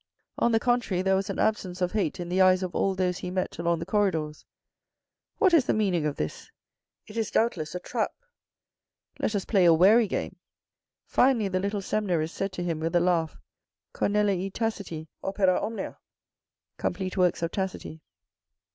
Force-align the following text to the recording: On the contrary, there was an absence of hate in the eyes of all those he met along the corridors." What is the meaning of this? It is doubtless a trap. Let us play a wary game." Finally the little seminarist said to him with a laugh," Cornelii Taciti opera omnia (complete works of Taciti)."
On 0.39 0.51
the 0.51 0.59
contrary, 0.59 1.03
there 1.03 1.15
was 1.15 1.29
an 1.29 1.37
absence 1.37 1.79
of 1.79 1.91
hate 1.91 2.19
in 2.19 2.27
the 2.27 2.41
eyes 2.41 2.63
of 2.63 2.73
all 2.73 2.95
those 2.95 3.19
he 3.19 3.29
met 3.29 3.59
along 3.59 3.77
the 3.77 3.85
corridors." 3.85 4.45
What 5.37 5.53
is 5.53 5.65
the 5.67 5.75
meaning 5.75 6.07
of 6.07 6.15
this? 6.15 6.49
It 7.05 7.17
is 7.17 7.29
doubtless 7.29 7.75
a 7.75 7.79
trap. 7.79 8.09
Let 9.19 9.35
us 9.35 9.45
play 9.45 9.63
a 9.65 9.73
wary 9.75 10.07
game." 10.07 10.37
Finally 11.05 11.49
the 11.49 11.59
little 11.59 11.83
seminarist 11.83 12.33
said 12.33 12.51
to 12.53 12.63
him 12.63 12.79
with 12.79 12.95
a 12.95 12.99
laugh," 12.99 13.37
Cornelii 13.93 14.49
Taciti 14.51 15.07
opera 15.23 15.61
omnia 15.61 15.99
(complete 16.79 17.15
works 17.15 17.43
of 17.43 17.51
Taciti)." 17.51 17.99